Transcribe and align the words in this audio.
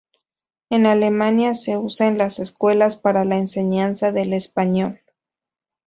En 0.71 0.87
Alemania 0.87 1.53
se 1.53 1.77
usa 1.77 2.07
en 2.07 2.17
las 2.17 2.39
escuelas 2.39 2.95
para 2.95 3.23
la 3.23 3.37
enseñanza 3.37 4.11
del 4.11 4.33
español. 4.33 4.99